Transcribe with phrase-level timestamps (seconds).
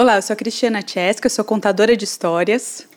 [0.00, 2.88] Olá, eu sou a Cristiana Tcheska, sou contadora de histórias.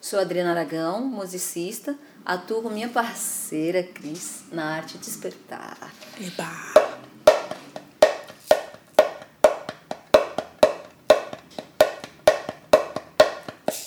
[0.00, 1.96] Sou Adriana Aragão, musicista.
[2.24, 5.92] Atuo com minha parceira Cris na arte despertar.
[6.20, 6.46] Eba!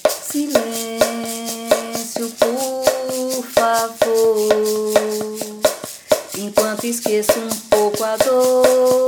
[0.09, 0.99] Silêncio,
[2.31, 4.93] por favor,
[6.37, 9.04] enquanto esqueço um pouco a dor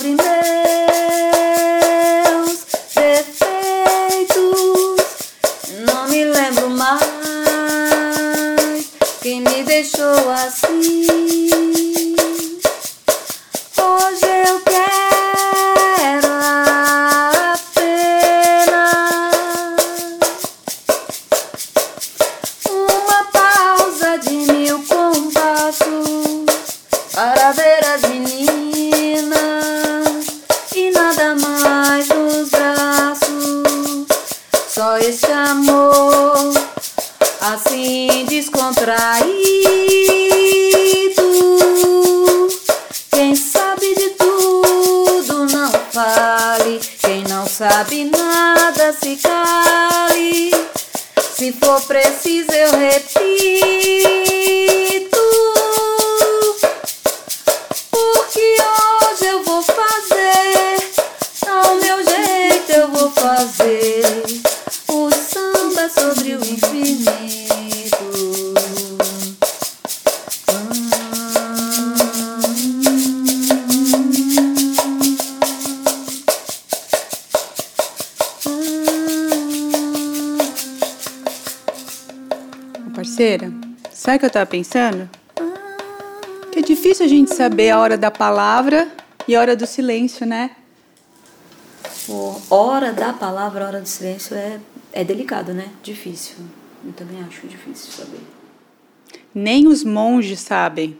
[0.00, 0.24] sobre meus
[2.94, 4.30] defeitos.
[5.86, 7.00] Não me lembro mais
[9.20, 11.06] quem me deixou assim.
[13.76, 16.28] Hoje eu quero
[17.52, 18.24] apenas
[22.70, 26.46] uma pausa de mil compassos
[27.12, 28.59] para ver as meninas
[34.90, 36.52] Só esse amor
[37.40, 39.28] assim descontraído.
[43.12, 46.80] Quem sabe de tudo não fale.
[46.98, 50.50] Quem não sabe nada se cale.
[51.36, 54.69] Se for preciso, eu repito.
[83.20, 83.52] Parceira,
[83.92, 85.10] sabe o que eu tava pensando?
[86.50, 88.90] Que é difícil a gente saber a hora da palavra
[89.28, 90.56] e a hora do silêncio, né?
[92.06, 94.58] Pô, hora da palavra, hora do silêncio é,
[94.90, 95.68] é delicado, né?
[95.82, 96.36] Difícil.
[96.82, 98.22] Eu também acho difícil saber.
[99.34, 100.98] Nem os monges sabem.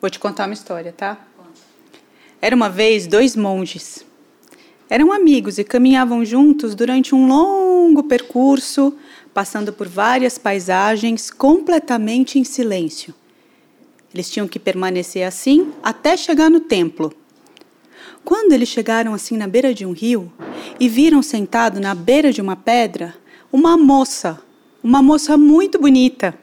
[0.00, 1.16] Vou te contar uma história, tá?
[2.42, 4.04] Era uma vez dois monges.
[4.88, 8.94] Eram amigos e caminhavam juntos durante um longo percurso,
[9.34, 13.14] passando por várias paisagens completamente em silêncio.
[14.14, 17.12] Eles tinham que permanecer assim até chegar no templo.
[18.24, 20.32] Quando eles chegaram assim na beira de um rio
[20.80, 23.14] e viram sentado na beira de uma pedra
[23.52, 24.40] uma moça,
[24.82, 26.38] uma moça muito bonita.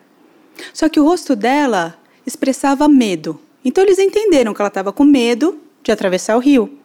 [0.74, 3.40] Só que o rosto dela expressava medo.
[3.64, 6.80] Então eles entenderam que ela estava com medo de atravessar o rio.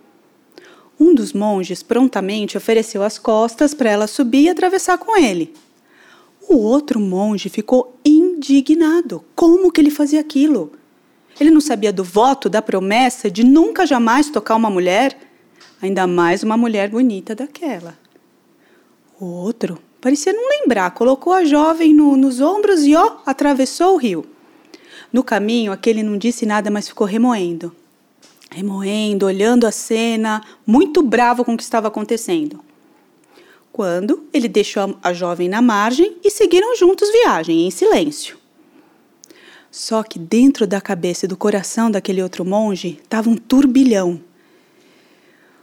[0.98, 5.54] Um dos monges prontamente ofereceu as costas para ela subir e atravessar com ele.
[6.48, 9.24] O outro monge ficou indignado.
[9.34, 10.72] Como que ele fazia aquilo?
[11.38, 15.16] Ele não sabia do voto, da promessa de nunca jamais tocar uma mulher,
[15.80, 17.96] ainda mais uma mulher bonita daquela.
[19.20, 23.98] O outro parecia não lembrar, colocou a jovem no, nos ombros e ó, atravessou o
[23.98, 24.24] rio.
[25.12, 27.74] No caminho, aquele não disse nada, mas ficou remoendo.
[28.58, 32.58] Remoendo, olhando a cena, muito bravo com o que estava acontecendo.
[33.70, 38.36] Quando ele deixou a jovem na margem e seguiram juntos viagem, em silêncio.
[39.70, 44.20] Só que dentro da cabeça e do coração daquele outro monge estava um turbilhão.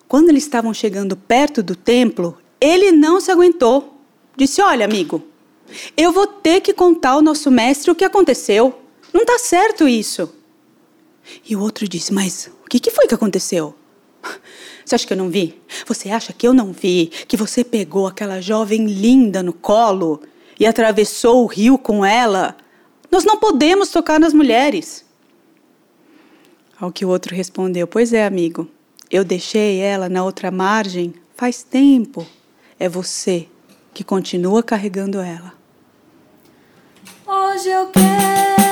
[0.08, 4.00] Quando eles estavam chegando perto do templo, ele não se aguentou.
[4.38, 5.22] Disse: Olha, amigo,
[5.98, 8.74] eu vou ter que contar ao nosso mestre o que aconteceu.
[9.14, 10.34] Não está certo isso.
[11.46, 13.76] E o outro disse: Mas o que, que foi que aconteceu?
[14.84, 15.62] Você acha que eu não vi?
[15.88, 20.22] Você acha que eu não vi que você pegou aquela jovem linda no colo
[20.60, 22.58] e atravessou o rio com ela?
[23.12, 25.06] Nós não podemos tocar nas mulheres.
[26.80, 28.68] Ao que o outro respondeu: Pois é, amigo,
[29.10, 32.26] eu deixei ela na outra margem faz tempo.
[32.80, 33.48] É você
[33.94, 35.54] que continua carregando ela.
[37.28, 38.65] Hoje eu quero